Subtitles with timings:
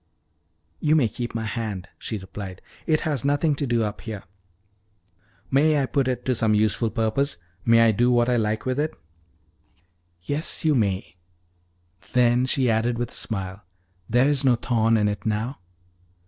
[0.79, 4.23] "You may keep my hand," she replied; "it has nothing to do up here."
[5.51, 8.79] "May I put it to some useful purpose may I do what I like with
[8.79, 8.95] it?"
[10.23, 11.17] "Yes, you may,"
[12.13, 13.61] then she added with a smile:
[14.09, 15.59] "There is no thorn in it now."